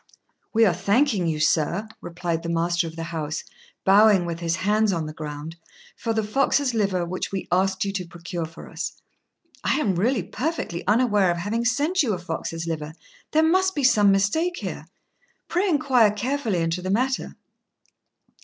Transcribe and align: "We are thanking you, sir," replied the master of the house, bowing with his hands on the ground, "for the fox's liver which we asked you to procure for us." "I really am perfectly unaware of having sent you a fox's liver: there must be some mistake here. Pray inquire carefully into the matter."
"We 0.51 0.65
are 0.65 0.73
thanking 0.73 1.27
you, 1.27 1.39
sir," 1.39 1.87
replied 2.01 2.41
the 2.41 2.49
master 2.49 2.87
of 2.87 2.95
the 2.95 3.03
house, 3.13 3.43
bowing 3.85 4.25
with 4.25 4.39
his 4.39 4.55
hands 4.55 4.91
on 4.91 5.05
the 5.05 5.13
ground, 5.13 5.57
"for 5.95 6.11
the 6.11 6.23
fox's 6.23 6.73
liver 6.73 7.05
which 7.05 7.31
we 7.31 7.47
asked 7.51 7.85
you 7.85 7.93
to 7.93 8.07
procure 8.07 8.47
for 8.47 8.67
us." 8.67 8.93
"I 9.63 9.79
really 9.81 10.23
am 10.25 10.31
perfectly 10.31 10.83
unaware 10.87 11.29
of 11.29 11.37
having 11.37 11.65
sent 11.65 12.01
you 12.01 12.13
a 12.13 12.17
fox's 12.17 12.65
liver: 12.65 12.93
there 13.29 13.43
must 13.43 13.75
be 13.75 13.83
some 13.83 14.11
mistake 14.11 14.57
here. 14.57 14.87
Pray 15.47 15.69
inquire 15.69 16.09
carefully 16.09 16.61
into 16.61 16.81
the 16.81 16.89
matter." 16.89 17.35